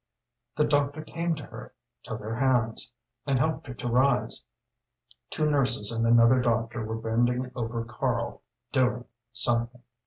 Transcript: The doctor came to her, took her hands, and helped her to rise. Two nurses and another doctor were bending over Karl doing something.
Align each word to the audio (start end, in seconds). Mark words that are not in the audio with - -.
The 0.55 0.63
doctor 0.65 1.03
came 1.03 1.35
to 1.35 1.43
her, 1.45 1.75
took 2.01 2.21
her 2.21 2.33
hands, 2.35 2.91
and 3.27 3.37
helped 3.37 3.67
her 3.67 3.75
to 3.75 3.87
rise. 3.87 4.43
Two 5.29 5.47
nurses 5.47 5.91
and 5.91 6.07
another 6.07 6.41
doctor 6.41 6.83
were 6.83 6.97
bending 6.97 7.51
over 7.53 7.85
Karl 7.85 8.41
doing 8.71 9.05
something. 9.31 9.83